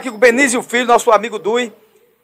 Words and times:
aqui 0.00 0.10
com 0.10 0.16
o 0.16 0.18
Benício 0.18 0.62
Filho, 0.62 0.86
nosso 0.86 1.10
amigo 1.10 1.38
Dui. 1.38 1.70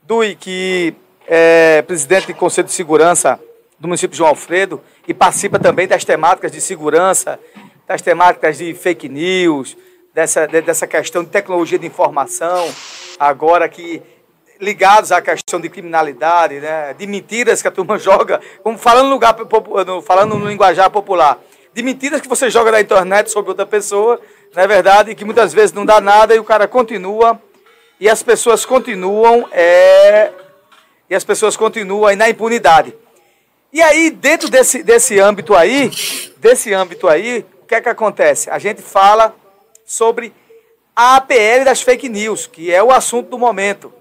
Dui, 0.02 0.34
que 0.34 0.94
é 1.28 1.82
presidente 1.82 2.28
do 2.28 2.34
Conselho 2.34 2.66
de 2.66 2.72
Segurança 2.72 3.38
do 3.78 3.86
município 3.86 4.12
de 4.12 4.16
João 4.16 4.30
Alfredo 4.30 4.80
e 5.06 5.12
participa 5.12 5.58
também 5.58 5.86
das 5.86 6.02
temáticas 6.02 6.50
de 6.50 6.58
segurança, 6.58 7.38
das 7.86 8.00
temáticas 8.00 8.56
de 8.56 8.72
fake 8.72 9.10
news, 9.10 9.76
dessa, 10.14 10.46
dessa 10.46 10.86
questão 10.86 11.22
de 11.22 11.28
tecnologia 11.28 11.78
de 11.78 11.86
informação, 11.86 12.66
agora 13.20 13.68
que 13.68 14.02
ligados 14.58 15.12
à 15.12 15.20
questão 15.20 15.60
de 15.60 15.68
criminalidade, 15.68 16.58
né, 16.58 16.94
de 16.94 17.06
mentiras 17.06 17.60
que 17.60 17.68
a 17.68 17.70
turma 17.70 17.98
joga, 18.00 18.40
como 18.62 18.78
falando 18.78 19.08
no, 19.08 19.12
lugar, 19.12 19.36
falando 20.02 20.34
no 20.34 20.48
linguajar 20.48 20.88
popular, 20.88 21.38
de 21.74 21.82
mentiras 21.82 22.22
que 22.22 22.28
você 22.28 22.48
joga 22.48 22.72
na 22.72 22.80
internet 22.80 23.30
sobre 23.30 23.50
outra 23.50 23.66
pessoa, 23.66 24.18
não 24.54 24.62
é 24.62 24.66
verdade, 24.66 25.14
que 25.14 25.26
muitas 25.26 25.52
vezes 25.52 25.74
não 25.74 25.84
dá 25.84 26.00
nada 26.00 26.34
e 26.34 26.38
o 26.38 26.44
cara 26.44 26.66
continua 26.66 27.38
e 27.98 28.08
as 28.08 28.22
pessoas 28.22 28.64
continuam 28.64 29.48
é, 29.52 30.32
e 31.08 31.14
as 31.14 31.24
pessoas 31.24 31.56
continuam 31.56 32.06
aí 32.06 32.16
na 32.16 32.28
impunidade. 32.28 32.94
E 33.72 33.82
aí, 33.82 34.10
dentro 34.10 34.48
desse, 34.48 34.82
desse 34.82 35.18
âmbito 35.18 35.54
aí, 35.54 35.90
desse 36.38 36.72
âmbito 36.72 37.08
aí, 37.08 37.44
o 37.62 37.66
que 37.66 37.74
é 37.74 37.80
que 37.80 37.88
acontece? 37.88 38.48
A 38.50 38.58
gente 38.58 38.80
fala 38.80 39.34
sobre 39.84 40.32
a 40.94 41.16
APL 41.16 41.64
das 41.64 41.82
fake 41.82 42.08
news, 42.08 42.46
que 42.46 42.72
é 42.72 42.82
o 42.82 42.90
assunto 42.90 43.28
do 43.30 43.38
momento, 43.38 43.92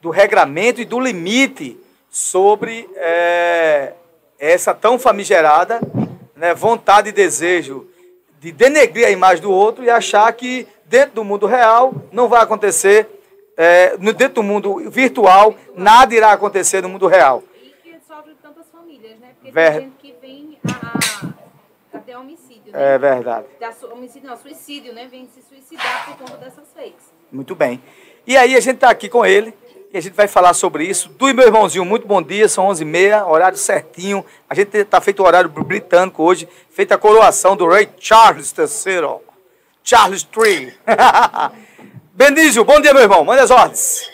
do 0.00 0.10
regramento 0.10 0.80
e 0.80 0.84
do 0.84 1.00
limite 1.00 1.78
sobre 2.10 2.88
é, 2.96 3.94
essa 4.38 4.74
tão 4.74 4.98
famigerada 4.98 5.80
né, 6.36 6.52
vontade 6.52 7.08
e 7.08 7.12
desejo 7.12 7.88
de 8.40 8.50
denegrir 8.50 9.06
a 9.06 9.10
imagem 9.10 9.40
do 9.40 9.52
outro 9.52 9.84
e 9.84 9.88
achar 9.88 10.30
que 10.32 10.66
dentro 10.84 11.14
do 11.14 11.24
mundo 11.24 11.46
real 11.46 11.94
não 12.10 12.28
vai 12.28 12.42
acontecer, 12.42 13.08
é, 13.62 13.96
dentro 13.96 14.34
do 14.34 14.42
mundo 14.42 14.90
virtual, 14.90 15.54
nada 15.76 16.12
irá 16.12 16.32
acontecer 16.32 16.82
no 16.82 16.88
mundo 16.88 17.06
real. 17.06 17.44
Porque 19.38 19.50
Ver... 19.52 19.72
tem 19.72 19.80
gente 19.80 19.96
que 19.98 20.14
vem 20.20 20.58
a, 20.64 21.26
a, 21.94 21.98
até 21.98 22.18
homicídio, 22.18 22.72
né? 22.72 22.94
É 22.94 22.98
verdade. 22.98 23.46
Da, 23.60 23.72
homicídio 23.92 24.28
não, 24.28 24.36
suicídio, 24.36 24.92
né? 24.92 25.06
Vem 25.08 25.28
se 25.28 25.42
suicidar 25.42 26.06
por 26.06 26.18
conta 26.18 26.36
dessas 26.38 26.64
fakes. 26.74 27.12
Muito 27.30 27.54
bem. 27.54 27.82
E 28.26 28.36
aí 28.36 28.56
a 28.56 28.60
gente 28.60 28.76
está 28.76 28.90
aqui 28.90 29.08
com 29.08 29.24
ele 29.24 29.54
e 29.92 29.98
a 29.98 30.00
gente 30.00 30.14
vai 30.14 30.26
falar 30.26 30.54
sobre 30.54 30.84
isso. 30.84 31.10
Tu 31.10 31.28
e 31.28 31.32
meu 31.32 31.46
irmãozinho, 31.46 31.84
muito 31.84 32.06
bom 32.06 32.22
dia, 32.22 32.48
são 32.48 32.68
11h30, 32.68 33.28
horário 33.28 33.58
certinho. 33.58 34.24
A 34.48 34.54
gente 34.54 34.76
está 34.76 35.00
feito 35.00 35.22
o 35.22 35.26
horário 35.26 35.48
britânico 35.48 36.22
hoje, 36.22 36.48
feita 36.70 36.94
a 36.94 36.98
coroação 36.98 37.56
do 37.56 37.68
rei 37.68 37.88
Charles 37.98 38.52
III. 38.56 39.20
Charles 39.84 40.26
III. 40.36 40.74
Benício, 42.14 42.62
bom 42.62 42.78
dia, 42.78 42.92
meu 42.92 43.02
irmão, 43.02 43.24
manda 43.24 43.42
as 43.42 43.50
ordens. 43.50 44.10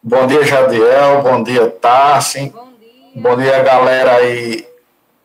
Bom 0.00 0.28
dia, 0.28 0.44
Jadiel, 0.44 1.22
bom 1.22 1.42
dia, 1.42 1.68
Tassi. 1.68 2.50
Bom 2.50 2.72
Bom 3.16 3.36
dia, 3.36 3.60
galera 3.64 4.14
aí 4.14 4.64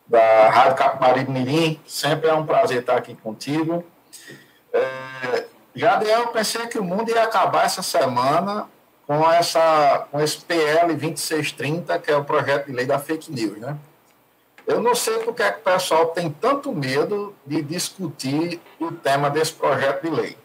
da 0.04 0.50
Rádio 0.50 0.74
Capibaribe 0.74 1.30
Mirim. 1.30 1.80
Sempre 1.86 2.28
é 2.28 2.34
um 2.34 2.44
prazer 2.44 2.80
estar 2.80 2.96
aqui 2.96 3.14
contigo. 3.14 3.84
É, 4.72 5.44
já 5.76 6.02
eu 6.02 6.26
pensei 6.28 6.66
que 6.66 6.76
o 6.76 6.82
mundo 6.82 7.08
ia 7.08 7.22
acabar 7.22 7.64
essa 7.64 7.82
semana 7.82 8.68
com, 9.06 9.30
essa, 9.30 10.08
com 10.10 10.20
esse 10.20 10.38
PL 10.38 10.94
2630, 10.94 12.00
que 12.00 12.10
é 12.10 12.16
o 12.16 12.24
projeto 12.24 12.66
de 12.66 12.72
lei 12.72 12.84
da 12.84 12.98
fake 12.98 13.30
news, 13.30 13.58
né? 13.58 13.76
Eu 14.66 14.82
não 14.82 14.94
sei 14.96 15.20
porque 15.20 15.42
é 15.42 15.52
que 15.52 15.60
o 15.60 15.62
pessoal 15.62 16.06
tem 16.06 16.28
tanto 16.30 16.72
medo 16.72 17.32
de 17.46 17.62
discutir 17.62 18.60
o 18.80 18.90
tema 18.90 19.30
desse 19.30 19.52
projeto 19.52 20.02
de 20.02 20.10
lei. 20.10 20.36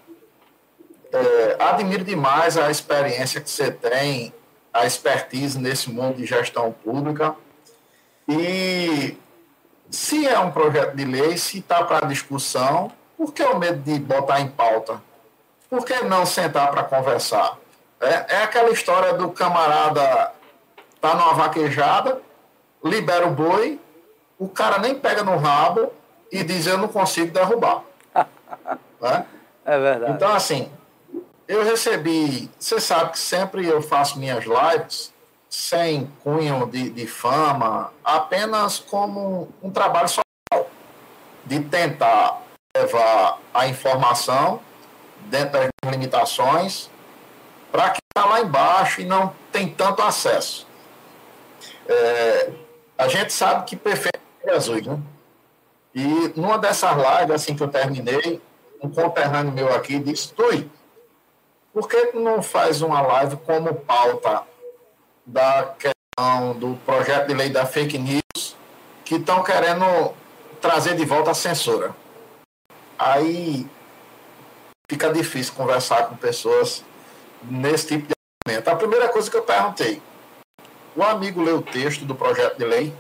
É, 1.14 1.58
admiro 1.60 2.04
demais 2.04 2.58
a 2.58 2.72
experiência 2.72 3.40
que 3.40 3.50
você 3.50 3.70
tem 3.70 4.34
a 4.74 4.86
expertise 4.86 5.60
nesse 5.60 5.92
mundo 5.92 6.18
de 6.18 6.26
gestão 6.26 6.72
pública. 6.72 7.36
E 8.28 9.16
se 9.92 10.28
é 10.28 10.40
um 10.40 10.50
projeto 10.50 10.96
de 10.96 11.06
lei, 11.06 11.38
se 11.38 11.60
está 11.60 11.84
para 11.84 12.08
discussão, 12.08 12.92
por 13.16 13.32
que 13.32 13.44
o 13.44 13.60
medo 13.60 13.80
de 13.84 14.00
botar 14.00 14.42
em 14.42 14.48
pauta? 14.48 15.00
Por 15.70 15.86
que 15.86 16.04
não 16.04 16.26
sentar 16.26 16.72
para 16.72 16.84
conversar? 16.84 17.58
É, 18.02 18.36
é 18.36 18.44
aquela 18.44 18.72
história 18.72 19.14
do 19.14 19.30
camarada 19.30 20.32
tá 21.00 21.14
numa 21.14 21.34
vaquejada, 21.34 22.22
libera 22.84 23.28
o 23.28 23.32
boi, 23.32 23.80
o 24.40 24.50
cara 24.50 24.80
nem 24.80 24.96
pega 24.96 25.24
no 25.24 25.38
rabo 25.38 25.94
e 26.32 26.44
diz 26.44 26.66
eu 26.66 26.78
não 26.78 26.88
consigo 26.88 27.32
derrubar. 27.32 27.84
né? 29.00 29.26
É 29.66 29.80
verdade. 29.80 30.12
Então, 30.12 30.34
assim, 30.34 30.72
eu 31.48 31.64
recebi, 31.64 32.50
você 32.58 32.80
sabe 32.80 33.12
que 33.12 33.20
sempre 33.20 33.66
eu 33.66 33.82
faço 33.82 34.20
minhas 34.20 34.46
lives 34.46 35.14
sem 35.50 36.08
cunho 36.24 36.66
de, 36.66 36.90
de 36.90 37.06
fama, 37.06 37.94
apenas 38.04 38.80
como 38.80 39.50
um 39.62 39.70
trabalho 39.70 40.08
social, 40.08 40.70
de 41.46 41.60
tentar 41.60 42.42
levar 42.76 43.40
a 43.54 43.68
informação 43.68 44.60
dentro 45.30 45.52
das 45.52 45.70
limitações 45.92 46.90
para 47.72 47.90
quem 47.90 48.00
está 48.10 48.28
lá 48.28 48.42
embaixo 48.42 49.02
e 49.02 49.06
não 49.06 49.34
tem 49.52 49.70
tanto 49.70 50.02
acesso. 50.02 50.66
É, 51.88 52.52
a 52.98 53.08
gente 53.08 53.32
sabe 53.32 53.66
que 53.66 53.76
perfeito 53.76 54.20
é 54.44 54.54
Jesus, 54.54 54.86
né? 54.86 55.00
E 55.94 56.34
numa 56.36 56.58
dessas 56.58 56.92
lives, 56.96 57.32
assim 57.36 57.56
que 57.56 57.62
eu 57.62 57.68
terminei, 57.68 58.42
um 58.82 58.90
conterrâneo 58.90 59.52
meu 59.52 59.74
aqui 59.74 60.00
disse, 60.00 60.34
Tui, 60.34 60.70
por 61.74 61.90
que 61.90 62.12
não 62.14 62.42
faz 62.44 62.82
uma 62.82 63.02
live 63.02 63.36
como 63.38 63.74
pauta 63.74 64.44
da 65.26 65.74
questão 65.78 66.54
do 66.54 66.76
projeto 66.86 67.28
de 67.28 67.34
lei 67.34 67.50
da 67.50 67.66
fake 67.66 67.98
news 67.98 68.56
que 69.04 69.16
estão 69.16 69.44
querendo 69.44 70.14
trazer 70.62 70.96
de 70.96 71.04
volta 71.04 71.32
a 71.32 71.34
censura? 71.34 71.96
Aí 72.98 73.68
fica 74.88 75.12
difícil 75.12 75.56
conversar 75.56 76.08
com 76.08 76.16
pessoas 76.16 76.86
nesse 77.42 77.88
tipo 77.88 78.08
de 78.08 78.14
argumento. 78.46 78.70
A 78.70 78.76
primeira 78.76 79.10
coisa 79.10 79.30
que 79.30 79.36
eu 79.36 79.42
perguntei, 79.42 80.00
o 80.96 81.02
amigo 81.02 81.42
leu 81.42 81.58
o 81.58 81.62
texto 81.64 82.06
do 82.06 82.14
projeto 82.14 82.56
de 82.56 82.66
lei? 82.66 82.94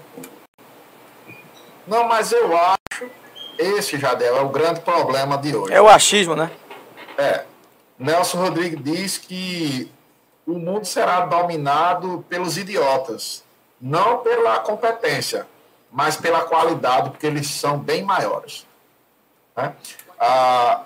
Não, 1.85 2.07
mas 2.07 2.31
eu 2.31 2.57
acho, 2.57 3.09
esse, 3.59 3.99
Jadel, 3.99 4.37
é 4.37 4.41
o 4.41 4.49
grande 4.49 4.79
problema 4.79 5.37
de 5.37 5.55
hoje. 5.55 5.73
É 5.73 5.81
o 5.81 5.87
achismo, 5.87 6.35
né? 6.35 6.49
É. 7.17 7.52
Nelson 8.03 8.37
Rodrigues 8.37 8.83
diz 8.83 9.17
que 9.17 9.89
o 10.45 10.59
mundo 10.59 10.83
será 10.83 11.21
dominado 11.25 12.25
pelos 12.27 12.57
idiotas, 12.57 13.45
não 13.79 14.17
pela 14.17 14.59
competência, 14.59 15.47
mas 15.89 16.17
pela 16.17 16.43
qualidade, 16.43 17.11
porque 17.11 17.25
eles 17.25 17.47
são 17.47 17.79
bem 17.79 18.03
maiores. 18.03 18.67
Né? 19.55 19.73
Ah, 20.19 20.83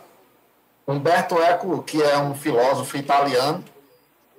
Humberto 0.87 1.41
Eco, 1.41 1.81
que 1.81 2.01
é 2.03 2.19
um 2.19 2.35
filósofo 2.35 2.95
italiano, 2.97 3.65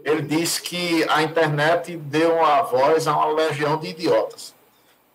ele 0.04 0.22
diz 0.22 0.60
que 0.60 1.04
a 1.10 1.24
internet 1.24 1.96
deu 1.96 2.44
a 2.44 2.62
voz 2.62 3.08
a 3.08 3.12
uma 3.16 3.26
legião 3.26 3.76
de 3.76 3.88
idiotas. 3.88 4.54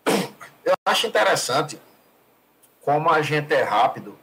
Eu 0.05 0.73
acho 0.85 1.07
interessante 1.07 1.79
como 2.81 3.09
a 3.09 3.21
gente 3.21 3.53
é 3.53 3.63
rápido 3.63 4.19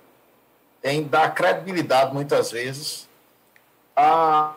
em 0.85 1.03
dar 1.03 1.35
credibilidade, 1.35 2.13
muitas 2.13 2.51
vezes, 2.51 3.09
a, 3.97 4.55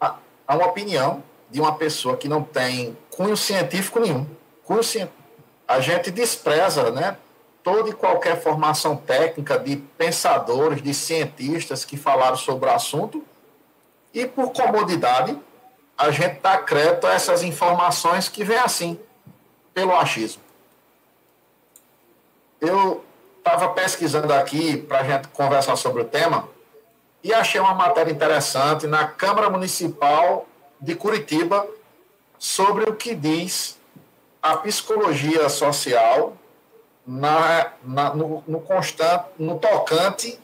a, 0.00 0.16
a 0.46 0.56
uma 0.56 0.66
opinião 0.66 1.22
de 1.50 1.60
uma 1.60 1.74
pessoa 1.76 2.16
que 2.16 2.28
não 2.28 2.42
tem 2.42 2.96
cunho 3.10 3.36
científico 3.36 4.00
nenhum. 4.00 4.26
Cunho 4.64 4.82
a 5.66 5.80
gente 5.80 6.10
despreza 6.10 6.90
né, 6.90 7.16
toda 7.62 7.88
e 7.88 7.92
qualquer 7.92 8.40
formação 8.40 8.96
técnica 8.96 9.58
de 9.58 9.76
pensadores, 9.76 10.82
de 10.82 10.92
cientistas 10.92 11.84
que 11.84 11.96
falaram 11.96 12.36
sobre 12.36 12.68
o 12.68 12.72
assunto, 12.72 13.24
e 14.12 14.26
por 14.26 14.52
comodidade, 14.52 15.36
a 15.96 16.10
gente 16.10 16.40
dá 16.40 16.58
crédito 16.58 17.06
a 17.06 17.14
essas 17.14 17.42
informações 17.42 18.28
que 18.28 18.44
vêm 18.44 18.58
assim, 18.58 18.98
pelo 19.72 19.94
achismo. 19.94 20.42
Eu 22.60 23.04
estava 23.38 23.70
pesquisando 23.70 24.32
aqui 24.32 24.76
para 24.76 25.00
a 25.00 25.04
gente 25.04 25.28
conversar 25.28 25.76
sobre 25.76 26.02
o 26.02 26.04
tema, 26.04 26.48
e 27.24 27.32
achei 27.32 27.58
uma 27.58 27.72
matéria 27.72 28.12
interessante 28.12 28.86
na 28.86 29.08
Câmara 29.08 29.48
Municipal 29.48 30.46
de 30.78 30.94
Curitiba 30.94 31.66
sobre 32.38 32.84
o 32.84 32.94
que 32.94 33.14
diz 33.14 33.78
a 34.42 34.58
psicologia 34.58 35.48
social 35.48 36.36
na, 37.06 37.72
na 37.82 38.14
no, 38.14 38.44
no, 38.46 38.60
constante, 38.60 39.24
no 39.38 39.58
tocante 39.58 40.38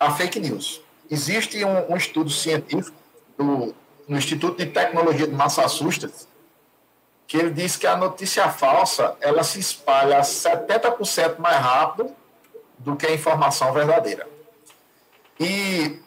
a 0.00 0.10
fake 0.12 0.40
news. 0.40 0.80
Existe 1.10 1.62
um, 1.62 1.92
um 1.92 1.96
estudo 1.96 2.30
científico 2.30 2.96
do, 3.36 3.74
no 4.08 4.16
Instituto 4.16 4.56
de 4.56 4.70
Tecnologia 4.70 5.26
de 5.26 5.34
Massachusetts 5.34 6.26
que 7.26 7.36
ele 7.36 7.50
diz 7.50 7.76
que 7.76 7.86
a 7.86 7.96
notícia 7.96 8.48
falsa 8.48 9.14
ela 9.20 9.42
se 9.42 9.58
espalha 9.58 10.20
70% 10.20 11.38
mais 11.38 11.56
rápido 11.58 12.14
do 12.84 12.94
que 12.94 13.06
a 13.06 13.12
informação 13.12 13.72
verdadeira. 13.72 14.28
E 15.40 16.00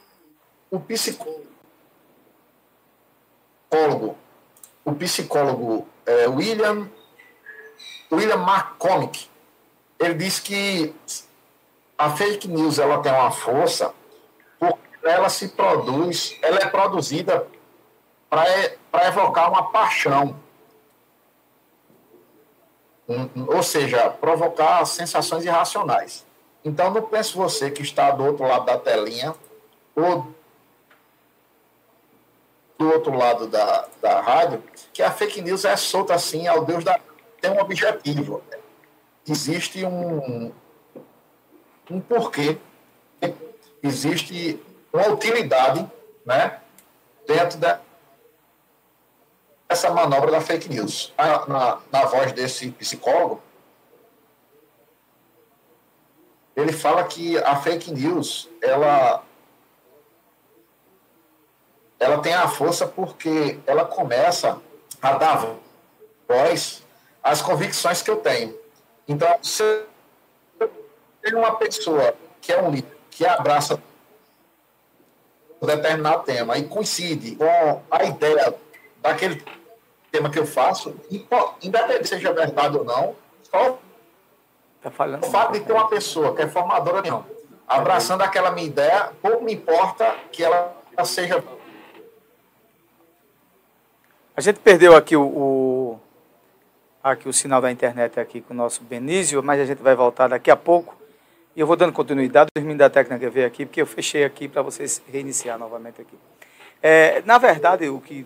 o 0.70 0.80
psicólogo, 0.80 1.36
o 4.86 4.94
psicólogo 4.94 5.88
é, 6.06 6.28
William, 6.28 6.90
William 8.12 8.44
McCormick, 8.44 9.28
ele 10.00 10.14
diz 10.14 10.40
que 10.40 10.94
a 11.98 12.12
fake 12.12 12.48
news 12.48 12.78
ela 12.78 13.02
tem 13.02 13.12
uma 13.12 13.32
força 13.32 13.94
porque 14.60 14.80
ela 15.04 15.30
se 15.30 15.50
produz, 15.50 16.38
ela 16.44 16.60
é 16.60 16.68
produzida 16.68 17.48
para 18.30 19.08
evocar 19.08 19.50
uma 19.50 19.72
paixão. 19.72 20.40
ou 23.48 23.64
seja, 23.64 24.10
provocar 24.10 24.84
sensações 24.86 25.46
irracionais. 25.46 26.27
Então, 26.64 26.92
não 26.92 27.02
pense 27.02 27.34
você 27.34 27.72
que 27.72 27.82
está 27.82 28.12
do 28.12 28.26
outro 28.26 28.46
lado 28.46 28.66
da 28.66 28.78
telinha 28.78 29.36
ou 29.96 30.28
do 32.78 32.92
outro 32.92 33.16
lado 33.16 33.48
da, 33.48 33.88
da 34.02 34.22
rádio, 34.22 34.64
que 34.94 35.02
a 35.02 35.12
fake 35.12 35.42
news 35.42 35.66
é 35.66 35.76
solta 35.76 36.14
assim 36.14 36.48
ao 36.48 36.64
Deus 36.64 36.84
da. 36.84 37.00
tem 37.42 37.52
um 37.52 37.60
objetivo. 37.60 38.44
Existe 39.28 39.84
um, 39.84 40.52
um 41.90 42.00
porquê, 42.00 42.58
existe 43.82 44.64
uma 44.94 45.08
utilidade 45.10 45.90
né, 46.26 46.60
dentro 47.26 47.58
da, 47.58 47.82
essa 49.68 49.90
manobra 49.90 50.32
da 50.32 50.40
fake 50.40 50.70
news. 50.70 51.14
Na, 51.18 51.46
na, 51.48 51.80
na 51.92 52.06
voz 52.06 52.32
desse 52.32 52.72
psicólogo, 52.72 53.42
ele 56.58 56.74
fala 56.74 57.04
que 57.04 57.38
a 57.38 57.56
fake 57.56 57.92
news, 57.92 58.50
ela 58.62 59.24
ela 62.00 62.18
tem 62.20 62.34
a 62.34 62.48
força 62.48 62.88
porque 62.88 63.60
ela 63.66 63.86
começa 63.86 64.60
a 65.02 65.14
dar 65.14 65.56
voz 66.28 66.84
às 67.24 67.42
convicções 67.42 68.02
que 68.02 68.10
eu 68.10 68.18
tenho. 68.18 68.58
Então, 69.08 69.38
se 69.42 69.84
tem 71.22 71.36
uma 71.36 71.56
pessoa 71.56 72.16
que 72.42 72.52
é 72.52 72.62
um 72.62 72.72
líder, 72.72 72.98
que 73.12 73.26
abraça 73.26 73.82
um 75.62 75.66
determinado 75.66 76.24
tema 76.24 76.58
e 76.58 76.68
coincide 76.68 77.36
com 77.36 77.82
a 77.90 78.04
ideia 78.04 78.54
daquele 79.02 79.44
tema 80.12 80.30
que 80.30 80.40
eu 80.40 80.46
faço, 80.46 80.96
independente 81.62 82.08
seja 82.08 82.34
verdade 82.34 82.78
ou 82.78 82.84
não, 82.84 83.16
só 83.44 83.80
tá 84.90 84.96
falando 84.96 85.24
o 85.24 85.30
fato 85.30 85.54
de 85.54 85.62
ter 85.62 85.74
uma 85.74 85.88
pessoa 85.88 86.36
que 86.36 86.42
é 86.42 86.48
formadora 86.48 87.02
não, 87.08 87.26
abraçando 87.68 88.22
aquela 88.22 88.52
minha 88.52 88.68
ideia, 88.68 89.12
pouco 89.22 89.44
me 89.44 89.54
importa 89.54 90.16
que 90.32 90.44
ela 90.44 90.76
seja. 91.04 91.44
A 94.36 94.42
gente 94.42 94.60
perdeu 94.60 94.96
aqui 94.96 95.16
o, 95.16 95.24
o, 95.24 96.00
aqui 97.04 97.28
o 97.28 97.34
sinal 97.34 97.60
da 97.60 97.72
internet 97.72 98.20
aqui 98.20 98.42
com 98.42 98.54
o 98.54 98.58
nosso 98.58 98.84
Benício, 98.84 99.42
mas 99.42 99.60
a 99.60 99.66
gente 99.66 99.82
vai 99.82 99.96
voltar 99.96 100.28
daqui 100.28 100.52
a 100.52 100.56
pouco. 100.56 100.96
E 101.56 101.60
eu 101.60 101.66
vou 101.66 101.76
dando 101.76 101.92
continuidade, 101.92 102.50
o 102.56 102.78
da 102.78 102.90
técnica 102.90 103.30
veio 103.32 103.48
aqui, 103.48 103.66
porque 103.66 103.82
eu 103.82 103.88
fechei 103.88 104.24
aqui 104.24 104.48
para 104.48 104.62
vocês 104.62 105.02
reiniciar 105.12 105.58
novamente 105.58 106.00
aqui. 106.00 106.16
É, 106.82 107.24
na 107.26 107.40
verdade, 107.40 107.90
o 107.90 108.00
que 108.00 108.26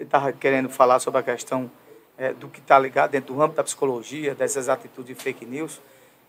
estava 0.00 0.32
querendo 0.32 0.68
falar 0.68 0.98
sobre 0.98 1.20
a 1.20 1.22
questão 1.22 1.70
é, 2.20 2.34
do 2.34 2.48
que 2.48 2.60
está 2.60 2.78
ligado 2.78 3.12
dentro 3.12 3.34
do 3.34 3.40
âmbito 3.40 3.56
da 3.56 3.64
psicologia, 3.64 4.34
dessas 4.34 4.68
atitudes 4.68 5.16
de 5.16 5.20
fake 5.20 5.46
news, 5.46 5.80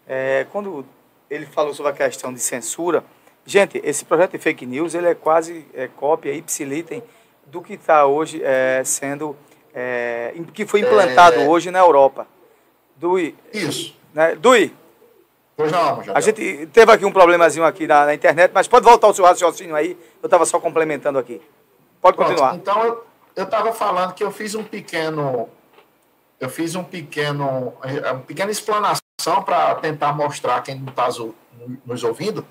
é, 0.07 0.47
quando 0.49 0.85
ele 1.29 1.45
falou 1.45 1.73
sobre 1.73 1.91
a 1.91 1.95
questão 1.95 2.33
de 2.33 2.39
censura, 2.39 3.03
gente, 3.45 3.81
esse 3.83 4.05
projeto 4.05 4.31
de 4.31 4.37
fake 4.37 4.65
news 4.65 4.95
ele 4.95 5.07
é 5.07 5.13
quase 5.13 5.65
é, 5.73 5.89
cópia, 5.89 6.33
ipsilitem, 6.33 7.03
do 7.45 7.61
que 7.61 7.73
está 7.73 8.05
hoje 8.05 8.41
é, 8.41 8.81
sendo, 8.85 9.35
é, 9.75 10.33
que 10.53 10.65
foi 10.65 10.79
implantado 10.79 11.41
é. 11.41 11.47
hoje 11.47 11.69
na 11.69 11.79
Europa. 11.79 12.25
Dui. 12.95 13.35
Isso. 13.53 13.93
Né, 14.13 14.35
Dui, 14.35 14.73
Pois 15.57 15.71
não, 15.71 16.01
já 16.01 16.13
A 16.15 16.21
gente 16.21 16.67
teve 16.67 16.91
aqui 16.91 17.05
um 17.05 17.11
problemazinho 17.11 17.65
aqui 17.65 17.85
na, 17.85 18.05
na 18.05 18.13
internet, 18.13 18.51
mas 18.53 18.67
pode 18.67 18.85
voltar 18.85 19.07
o 19.07 19.13
seu 19.13 19.25
raciocínio 19.25 19.75
aí. 19.75 19.97
Eu 20.23 20.27
estava 20.27 20.45
só 20.45 20.59
complementando 20.59 21.19
aqui. 21.19 21.41
Pode 22.01 22.15
Pronto, 22.15 22.29
continuar. 22.29 22.55
Então, 22.55 23.01
eu 23.35 23.43
estava 23.43 23.73
falando 23.73 24.13
que 24.13 24.23
eu 24.23 24.31
fiz 24.31 24.55
um 24.55 24.63
pequeno. 24.63 25.49
Eu 26.41 26.49
fiz 26.49 26.75
um 26.75 26.83
pequeno, 26.83 27.73
uma 28.11 28.19
pequena 28.21 28.51
explanação 28.51 29.01
para 29.45 29.75
tentar 29.75 30.11
mostrar 30.11 30.61
quem 30.61 30.75
não 30.75 30.89
está 30.89 31.07
nos 31.85 32.03
ouvindo 32.03 32.45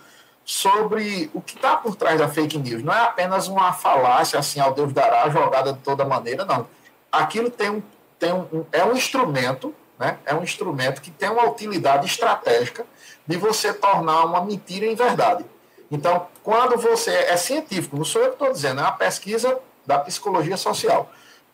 sobre 0.45 1.29
o 1.35 1.43
que 1.43 1.57
está 1.57 1.77
por 1.77 1.95
trás 1.97 2.19
da 2.19 2.29
fake 2.29 2.57
news. 2.57 2.83
Não 2.83 2.95
é 2.95 3.03
apenas 3.03 3.49
uma 3.49 3.73
falácia 3.73 4.39
assim, 4.39 4.61
ao 4.61 4.73
Deus 4.73 4.93
dará, 4.93 5.29
jogada 5.29 5.73
de 5.73 5.81
toda 5.81 6.05
maneira, 6.05 6.45
não. 6.45 6.67
Aquilo 7.13 7.51
tem 7.51 7.69
um, 7.69 7.83
tem 8.19 8.33
um, 8.33 8.65
é 8.73 8.85
um 8.85 8.93
instrumento 8.93 9.75
né? 10.01 10.17
É 10.25 10.35
um 10.35 10.43
instrumento 10.43 11.03
que 11.03 11.11
tem 11.11 11.29
uma 11.29 11.45
utilidade 11.45 12.07
estratégica 12.07 12.87
de 13.27 13.37
você 13.37 13.71
tornar 13.75 14.25
uma 14.25 14.43
mentira 14.43 14.87
em 14.87 14.95
verdade. 14.95 15.45
Então, 15.91 16.27
quando 16.43 16.79
você 16.79 17.11
é 17.11 17.37
científico, 17.37 17.99
não 17.99 18.05
sou 18.05 18.23
eu 18.23 18.29
que 18.29 18.37
estou 18.37 18.51
dizendo, 18.51 18.81
é 18.81 18.85
uma 18.85 18.93
pesquisa 18.93 19.61
da 19.85 19.99
psicologia 19.99 20.57
social. 20.57 21.13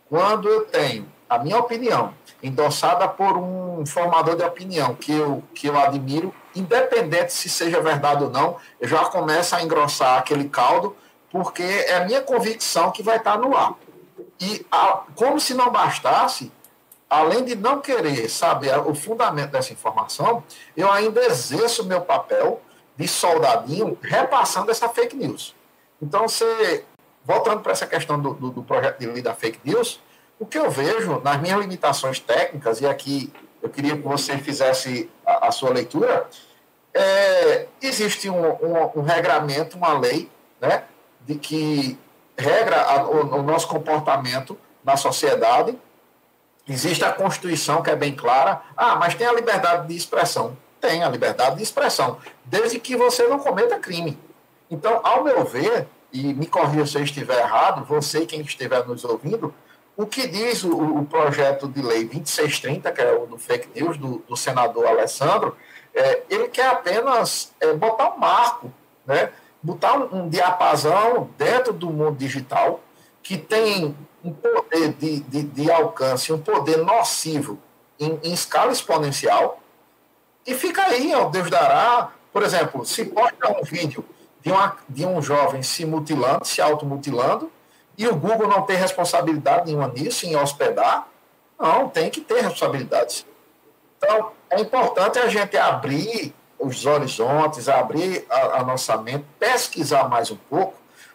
Quando 0.08 0.48
eu 0.48 0.64
tenho 0.66 1.10
a 1.28 1.40
minha 1.40 1.58
opinião 1.58 2.14
endossada 2.42 3.08
por 3.08 3.36
um 3.36 3.84
formador 3.86 4.36
de 4.36 4.42
opinião 4.42 4.94
que 4.94 5.12
eu, 5.12 5.42
que 5.54 5.66
eu 5.66 5.78
admiro, 5.78 6.34
independente 6.54 7.32
se 7.32 7.48
seja 7.48 7.80
verdade 7.80 8.24
ou 8.24 8.30
não, 8.30 8.56
eu 8.80 8.88
já 8.88 9.04
começo 9.06 9.54
a 9.54 9.62
engrossar 9.62 10.18
aquele 10.18 10.48
caldo, 10.48 10.96
porque 11.30 11.62
é 11.62 11.96
a 11.96 12.04
minha 12.04 12.22
convicção 12.22 12.90
que 12.90 13.02
vai 13.02 13.16
estar 13.16 13.38
no 13.38 13.56
ar. 13.56 13.74
E 14.40 14.64
a, 14.70 15.02
como 15.14 15.40
se 15.40 15.54
não 15.54 15.70
bastasse, 15.70 16.52
além 17.08 17.44
de 17.44 17.54
não 17.54 17.80
querer 17.80 18.28
saber 18.28 18.78
o 18.78 18.94
fundamento 18.94 19.50
dessa 19.50 19.72
informação, 19.72 20.42
eu 20.76 20.90
ainda 20.90 21.24
exerço 21.24 21.84
meu 21.84 22.00
papel 22.00 22.60
de 22.96 23.06
soldadinho 23.06 23.96
repassando 24.02 24.70
essa 24.70 24.88
fake 24.88 25.16
news. 25.16 25.54
Então, 26.00 26.28
você, 26.28 26.84
voltando 27.24 27.60
para 27.60 27.72
essa 27.72 27.86
questão 27.86 28.20
do, 28.20 28.34
do, 28.34 28.50
do, 28.50 28.62
projeto 28.62 28.98
de 28.98 29.06
lei 29.06 29.22
da 29.22 29.34
fake 29.34 29.60
news, 29.64 30.00
o 30.38 30.46
que 30.46 30.58
eu 30.58 30.70
vejo 30.70 31.20
nas 31.22 31.40
minhas 31.40 31.58
limitações 31.60 32.18
técnicas, 32.18 32.80
e 32.80 32.86
aqui 32.86 33.32
eu 33.62 33.68
queria 33.68 33.96
que 33.96 34.02
você 34.02 34.38
fizesse 34.38 35.10
a, 35.24 35.48
a 35.48 35.52
sua 35.52 35.70
leitura, 35.70 36.28
é, 36.92 37.66
existe 37.80 38.28
um, 38.28 38.46
um, 38.46 38.90
um, 38.96 39.02
regramento, 39.02 39.76
uma 39.76 39.98
lei, 39.98 40.30
né, 40.60 40.84
de 41.20 41.34
que 41.36 41.98
regra 42.36 42.82
a, 42.82 43.05
o, 43.05 43.36
o 43.36 43.43
nosso 43.43 43.69
comportamento 43.69 44.58
na 44.84 44.96
sociedade, 44.96 45.76
Existe 46.69 47.05
a 47.05 47.12
Constituição, 47.12 47.81
que 47.81 47.90
é 47.90 47.96
bem 47.96 48.14
clara. 48.14 48.60
Ah, 48.76 48.96
mas 48.96 49.14
tem 49.14 49.26
a 49.26 49.32
liberdade 49.32 49.86
de 49.86 49.96
expressão. 49.96 50.56
Tem 50.81 51.02
a 51.02 51.08
liberdade 51.08 51.56
de 51.56 51.62
expressão, 51.62 52.19
desde 52.44 52.78
que 52.78 52.96
você 52.96 53.26
não 53.26 53.38
cometa 53.38 53.78
crime. 53.78 54.19
Então, 54.70 55.00
ao 55.02 55.24
meu 55.24 55.44
ver, 55.44 55.86
e 56.12 56.34
me 56.34 56.46
corrija 56.46 56.86
se 56.86 56.98
eu 56.98 57.02
estiver 57.02 57.38
errado, 57.38 57.84
você 57.84 58.26
quem 58.26 58.40
estiver 58.40 58.84
nos 58.86 59.05
ouvindo, 59.05 59.55
o 59.96 60.06
que 60.06 60.26
diz 60.26 60.62
o, 60.62 60.76
o, 60.76 61.06
projeto 61.06 61.67
de 61.67 61.81
lei 61.81 62.05
2630, 62.05 62.93
que 62.93 63.00
é 63.00 63.12
o 63.15 63.26
do 63.26 63.38
fake 63.38 63.69
news, 63.74 63.96
do, 63.96 64.19
do 64.29 64.36
senador 64.36 64.86
Alessandro, 64.86 65.56
é, 65.94 66.22
ele 66.29 66.48
quer 66.48 66.67
apenas 66.67 67.55
é, 67.58 67.72
botar 67.72 68.15
um 68.15 68.19
marco, 68.19 68.70
né? 69.06 69.31
botar 69.62 69.96
um, 69.96 70.24
um 70.24 70.29
diapasão 70.29 71.31
dentro 71.38 71.72
do 71.72 71.91
mundo 71.91 72.19
digital 72.19 72.81
que 73.22 73.38
tem 73.38 73.96
um 74.22 74.32
poder 74.32 74.93
de, 74.93 75.20
de, 75.20 75.43
de 75.43 75.70
alcance, 75.70 76.32
um 76.32 76.38
poder 76.38 76.79
nocivo 76.79 77.58
em, 77.98 78.19
em, 78.22 78.32
escala 78.32 78.70
exponencial, 78.70 79.60
e 80.46 80.55
fica 80.55 80.82
aí, 80.82 81.12
ó, 81.15 81.29
Deus 81.29 81.50
dará. 81.50 82.12
Por 82.32 82.43
exemplo, 82.43 82.84
se 82.84 83.06
posta 83.06 83.50
um 83.50 83.65
vídeo 83.65 84.05
de, 84.43 84.53
uma, 84.53 84.76
de 84.88 85.06
um 85.06 85.20
jovem 85.20 85.62
se 85.62 85.84
mutilando, 85.84 86.44
se 86.44 86.60
automutilando, 86.60 87.50
e 87.96 88.06
o 88.06 88.15
Google 88.15 88.48
não 88.48 88.62
tem 88.62 88.76
responsabilidade 88.76 89.67
nenhuma 89.67 89.88
nisso, 89.88 90.26
em 90.26 90.36
hospedar, 90.36 91.08
não, 91.58 91.88
tem 91.88 92.10
que 92.10 92.20
ter 92.20 92.43
responsabilidade. 92.43 93.26
Então, 93.96 94.32
é 94.50 94.60
importante 94.60 95.19
a 95.19 95.29
gente 95.29 95.56
abrir 95.56 96.34
os 96.58 96.84
horizontes, 96.84 97.69
abrir 97.69 98.24
a, 98.31 98.58
a 98.58 98.65
nossa 98.65 98.96
mente, 98.98 99.24
pesquisar 99.38 100.08
mais 100.08 100.31
um 100.31 100.36
pouco, 100.36 100.74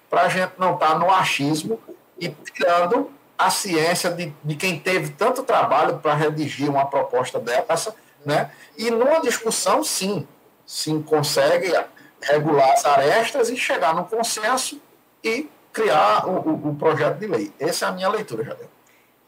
para 0.09 0.23
a 0.23 0.29
gente 0.29 0.53
não 0.57 0.73
estar 0.73 0.89
tá 0.89 0.99
no 0.99 1.09
achismo 1.09 1.79
e 2.19 2.29
tirando 2.29 3.11
a 3.37 3.49
ciência 3.49 4.11
de, 4.11 4.33
de 4.43 4.55
quem 4.55 4.79
teve 4.79 5.11
tanto 5.11 5.43
trabalho 5.43 5.97
para 5.97 6.13
redigir 6.13 6.69
uma 6.69 6.85
proposta 6.85 7.39
dessa, 7.39 7.95
né? 8.25 8.51
E 8.77 8.91
numa 8.91 9.19
discussão, 9.21 9.83
sim, 9.83 10.27
sim 10.65 11.01
consegue 11.01 11.73
regular 12.21 12.71
as 12.73 12.85
arestas 12.85 13.49
e 13.49 13.57
chegar 13.57 13.95
no 13.95 14.05
consenso 14.05 14.79
e 15.23 15.49
criar 15.71 16.27
o, 16.27 16.39
o, 16.39 16.69
o 16.69 16.75
projeto 16.75 17.17
de 17.19 17.27
lei. 17.27 17.53
Essa 17.59 17.85
é 17.85 17.89
a 17.89 17.91
minha 17.91 18.09
leitura, 18.09 18.43
Jadel. 18.43 18.69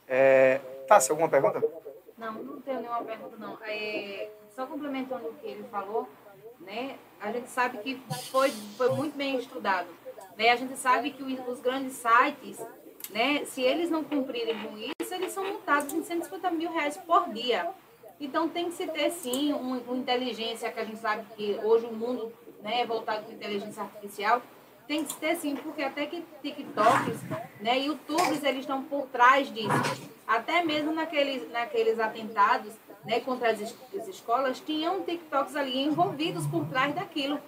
É, 0.08 0.60
Tassi, 0.88 1.12
alguma 1.12 1.30
pergunta? 1.30 1.64
Não, 2.18 2.34
não 2.34 2.62
tenho 2.62 2.82
nenhuma 2.82 3.04
pergunta, 3.04 3.36
não. 3.38 3.58
É, 3.64 4.30
só 4.56 4.66
complementando 4.66 5.28
o 5.28 5.34
que 5.34 5.48
ele 5.48 5.64
falou, 5.72 6.08
né? 6.60 6.98
A 7.20 7.32
gente 7.32 7.50
sabe 7.50 7.78
que 7.80 8.02
foi, 8.30 8.52
foi 8.78 8.90
muito 8.90 9.16
bem 9.16 9.38
estudado. 9.38 9.88
Né? 10.38 10.50
A 10.50 10.56
gente 10.56 10.78
sabe 10.78 11.12
que 11.12 11.24
os 11.24 11.60
grandes 11.60 11.94
sites, 11.94 12.60
né, 13.10 13.46
se 13.46 13.62
eles 13.62 13.90
não 13.90 14.04
cumprirem 14.04 14.62
com 14.62 14.78
isso, 14.78 15.14
eles 15.14 15.32
são 15.32 15.44
multados 15.44 15.94
em 15.94 16.04
150 16.04 16.52
mil 16.52 16.72
reais 16.72 16.98
por 16.98 17.30
dia. 17.30 17.70
Então 18.20 18.50
tem 18.50 18.66
que 18.66 18.76
se 18.76 18.88
ter 18.88 19.12
sim 19.12 19.54
uma, 19.54 19.78
uma 19.78 19.98
inteligência 19.98 20.72
que 20.72 20.80
a 20.80 20.86
gente 20.86 21.00
sabe 21.00 21.26
que 21.36 21.60
hoje 21.64 21.86
o 21.86 21.94
mundo 21.94 22.32
né, 22.62 22.82
é 22.82 22.86
voltado 22.86 23.24
para 23.24 23.34
inteligência 23.34 23.84
artificial. 23.84 24.42
Tem 24.88 25.06
que 25.06 25.14
ter 25.16 25.36
sim, 25.38 25.56
porque 25.56 25.82
até 25.82 26.06
que 26.06 26.24
TikToks, 26.42 27.22
né, 27.62 27.80
YouTubes, 27.80 28.44
eles 28.44 28.62
estão 28.62 28.84
por 28.84 29.08
trás 29.08 29.52
disso. 29.54 30.12
Até 30.28 30.64
mesmo 30.64 30.92
naqueles, 30.92 31.50
naqueles 31.52 32.00
atentados 32.00 32.74
né, 33.06 33.20
contra 33.22 33.52
as, 33.52 33.62
as 33.62 34.08
escolas, 34.08 34.60
tinham 34.60 35.02
TikToks 35.04 35.56
ali 35.56 35.80
envolvidos 35.80 36.46
por 36.48 36.66
trás 36.68 36.94
daquilo. 36.94 37.40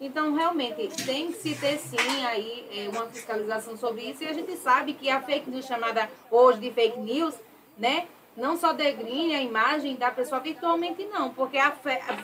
Então, 0.00 0.34
realmente, 0.34 0.88
tem 1.04 1.32
que 1.32 1.38
se 1.38 1.54
ter 1.56 1.78
sim 1.78 2.24
aí 2.24 2.68
é, 2.72 2.88
uma 2.88 3.06
fiscalização 3.06 3.76
sobre 3.76 4.02
isso. 4.02 4.22
E 4.22 4.28
a 4.28 4.32
gente 4.32 4.56
sabe 4.56 4.92
que 4.92 5.10
a 5.10 5.20
fake 5.20 5.50
news 5.50 5.66
chamada 5.66 6.08
hoje 6.30 6.60
de 6.60 6.70
fake 6.70 7.00
news, 7.00 7.34
né? 7.76 8.06
Não 8.36 8.56
só 8.56 8.72
degrine 8.72 9.34
a 9.34 9.42
imagem 9.42 9.96
da 9.96 10.12
pessoa 10.12 10.40
virtualmente, 10.40 11.04
não, 11.06 11.30
porque 11.30 11.58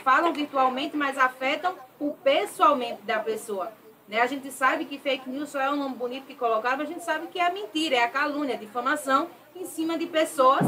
falam 0.04 0.32
virtualmente, 0.32 0.96
mas 0.96 1.18
afetam 1.18 1.74
o 1.98 2.12
pessoalmente 2.12 3.02
da 3.02 3.18
pessoa. 3.18 3.72
Né? 4.08 4.20
A 4.20 4.26
gente 4.26 4.50
sabe 4.50 4.84
que 4.84 4.98
fake 4.98 5.28
news 5.28 5.48
só 5.48 5.60
é 5.60 5.70
um 5.70 5.76
nome 5.76 5.96
bonito 5.96 6.26
que 6.26 6.34
colocaram, 6.34 6.78
mas 6.78 6.88
a 6.88 6.92
gente 6.92 7.04
sabe 7.04 7.26
que 7.28 7.38
é 7.38 7.50
mentira, 7.50 7.96
é 7.96 8.04
a 8.04 8.08
calúnia, 8.08 8.54
a 8.54 8.58
difamação 8.58 9.28
em 9.54 9.64
cima 9.64 9.96
de 9.96 10.06
pessoas 10.06 10.62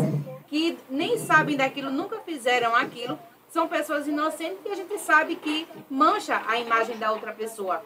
que 0.47 0.79
nem 0.89 1.19
sabem 1.19 1.57
daquilo, 1.57 1.91
nunca 1.91 2.21
fizeram 2.21 2.75
aquilo, 2.75 3.19
são 3.49 3.69
pessoas 3.69 4.07
inocentes 4.07 4.59
que 4.63 4.69
a 4.69 4.75
gente 4.75 4.99
sabe 4.99 5.37
que 5.37 5.67
mancha 5.91 6.43
a 6.47 6.59
imagem 6.59 6.97
da 6.99 7.13
outra 7.13 7.33
pessoa. 7.33 7.83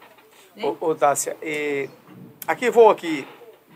Né? 0.54 0.64
Ô, 0.64 0.90
ô 0.90 0.96
e, 1.42 1.88
aqui 2.46 2.70
vou 2.70 2.90
aqui 2.90 3.26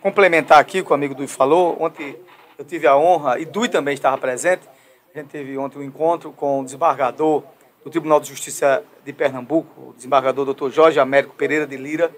complementar 0.01 0.59
aqui 0.59 0.81
o 0.81 0.85
que 0.85 0.91
o 0.91 0.95
amigo 0.95 1.15
Dui 1.15 1.27
falou. 1.27 1.77
Ontem 1.81 2.17
eu 2.59 2.65
tive 2.65 2.87
a 2.87 2.97
honra, 2.97 3.39
e 3.39 3.45
Dui 3.45 3.69
também 3.69 3.95
estava 3.95 4.19
presente, 4.19 4.69
a 5.15 5.19
gente 5.19 5.29
teve 5.31 5.57
ontem 5.57 5.79
um 5.79 5.83
encontro 5.83 6.31
com 6.33 6.61
o 6.61 6.65
desembargador 6.65 7.43
do 7.85 7.91
Tribunal 7.91 8.19
de 8.19 8.29
Justiça 8.29 8.83
de 9.05 9.13
Pernambuco, 9.13 9.91
o 9.91 9.93
desembargador 9.93 10.53
Dr. 10.55 10.71
Jorge 10.71 10.99
Américo 10.99 11.35
Pereira 11.35 11.67
de 11.67 11.77
Lira. 11.77 12.11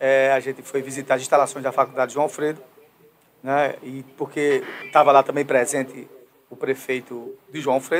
É, 0.00 0.32
a 0.32 0.40
gente 0.40 0.62
foi 0.62 0.80
visitar 0.80 1.16
as 1.16 1.22
instalações 1.22 1.62
da 1.62 1.70
Faculdade 1.70 2.14
João 2.14 2.24
Alfredo, 2.24 2.62
né, 3.42 3.76
e 3.82 4.02
porque 4.16 4.64
estava 4.84 5.12
lá 5.12 5.22
também 5.22 5.44
presente 5.44 6.08
o 6.48 6.56
prefeito 6.56 7.34
de 7.52 7.60
João 7.60 7.74
Alfredo. 7.76 7.92